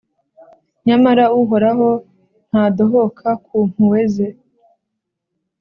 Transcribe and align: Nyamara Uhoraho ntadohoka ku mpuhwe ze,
Nyamara 0.85 1.25
Uhoraho 1.41 1.89
ntadohoka 2.49 3.29
ku 3.45 3.55
mpuhwe 3.69 4.01
ze, 4.13 4.27